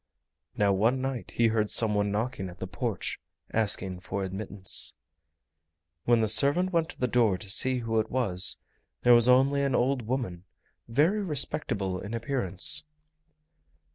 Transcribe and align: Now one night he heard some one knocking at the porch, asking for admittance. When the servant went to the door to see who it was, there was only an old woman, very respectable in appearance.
Now 0.57 0.73
one 0.73 0.99
night 0.99 1.29
he 1.37 1.49
heard 1.49 1.69
some 1.69 1.93
one 1.93 2.11
knocking 2.11 2.49
at 2.49 2.57
the 2.57 2.65
porch, 2.65 3.19
asking 3.53 3.99
for 3.99 4.23
admittance. 4.23 4.95
When 6.05 6.21
the 6.21 6.27
servant 6.27 6.73
went 6.73 6.89
to 6.89 6.99
the 6.99 7.05
door 7.05 7.37
to 7.37 7.47
see 7.51 7.77
who 7.81 7.99
it 7.99 8.09
was, 8.09 8.57
there 9.03 9.13
was 9.13 9.29
only 9.29 9.61
an 9.61 9.75
old 9.75 10.01
woman, 10.07 10.43
very 10.87 11.21
respectable 11.21 11.99
in 11.99 12.15
appearance. 12.15 12.83